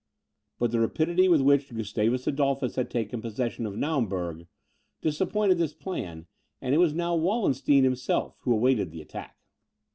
But 0.57 0.71
the 0.71 0.79
rapidity 0.79 1.29
with 1.29 1.41
which 1.41 1.69
Gustavus 1.71 2.25
Adolphus 2.25 2.75
had 2.75 2.89
taken 2.89 3.21
possession 3.21 3.67
of 3.67 3.77
Naumburg, 3.77 4.47
disappointed 4.99 5.59
this 5.59 5.75
plan, 5.75 6.25
and 6.59 6.73
it 6.73 6.79
was 6.79 6.95
now 6.95 7.15
Wallenstein 7.15 7.83
himself 7.83 8.37
who 8.39 8.51
awaited 8.51 8.89
the 8.89 9.03
attack. 9.03 9.37